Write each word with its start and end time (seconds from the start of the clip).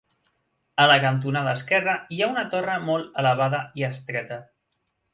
A 0.85 0.87
la 0.91 0.95
cantonada 1.03 1.53
esquerra 1.59 1.95
hi 2.17 2.21
ha 2.25 2.31
una 2.33 2.47
torre 2.57 2.81
molt 2.91 3.23
elevada 3.27 3.63
i 3.83 3.89
estreta. 3.95 4.43